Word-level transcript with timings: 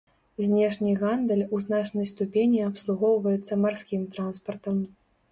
Знешні 0.43 0.93
гандаль 1.01 1.41
у 1.57 1.59
значнай 1.65 2.07
ступені 2.11 2.63
абслугоўваецца 2.69 3.53
марскім 3.65 4.01
транспартам. 4.17 4.81